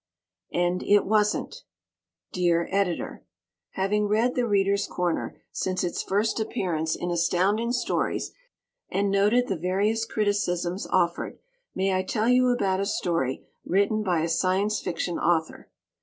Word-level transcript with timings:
And 0.55 0.81
It 0.81 1.05
Wasn't! 1.05 1.57
Dear 2.33 2.67
Editor: 2.71 3.23
Having 3.73 4.07
read 4.07 4.33
"The 4.33 4.47
Readers' 4.47 4.87
Corner" 4.87 5.39
since 5.51 5.83
its 5.83 6.01
first 6.01 6.39
appearance 6.39 6.95
in 6.95 7.11
Astounding 7.11 7.71
Stories 7.71 8.31
and 8.89 9.11
noted 9.11 9.47
the 9.47 9.55
various 9.55 10.05
criticisms 10.05 10.87
offered, 10.87 11.37
may 11.75 11.93
I 11.93 12.01
tell 12.01 12.27
you 12.29 12.47
about 12.49 12.79
a 12.79 12.85
story 12.87 13.45
written 13.63 14.01
by 14.01 14.21
a 14.21 14.27
Science 14.27 14.79
Fiction 14.81 15.19
author? 15.19 15.69